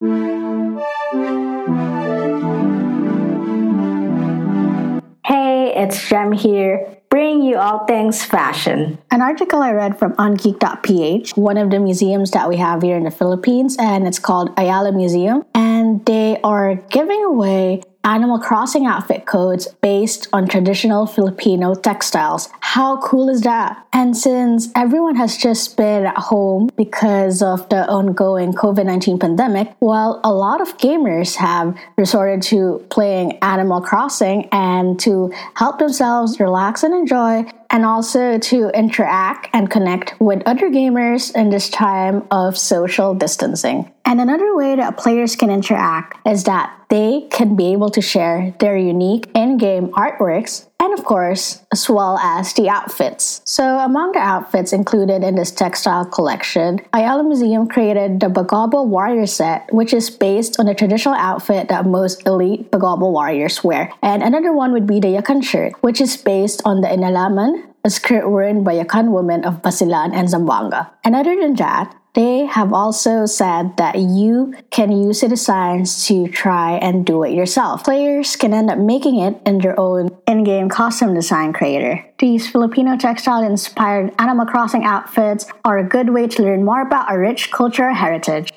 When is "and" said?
13.76-14.06, 15.52-16.06, 23.92-24.16, 34.52-34.98, 36.82-36.94, 37.70-37.84, 39.52-39.70, 44.08-44.22, 50.80-50.96, 64.02-64.22, 70.14-70.28, 71.04-71.16, 76.72-77.06